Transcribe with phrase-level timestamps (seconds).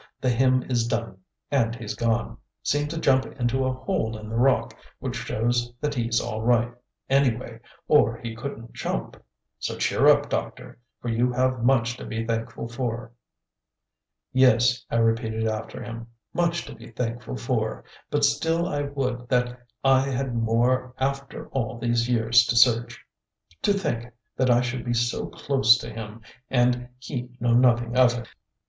[0.19, 1.15] the hymn is done
[1.51, 5.93] and he's gone; seemed to jump into a hole in the rock, which shows that
[5.93, 6.73] he's all right,
[7.07, 9.15] anyway, or he couldn't jump.
[9.59, 13.11] So cheer up, Doctor, for you have much to be thankful for."
[14.33, 19.67] "Yes," I repeated after him, "much to be thankful for, but still I would that
[19.83, 22.99] I had more after all these years to search.
[23.61, 28.17] To think that I should be so close to him and he know nothing of
[28.17, 28.27] it."